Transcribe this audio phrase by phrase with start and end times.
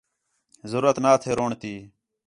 [0.71, 1.73] ضرورت نا تھے رووݨ تی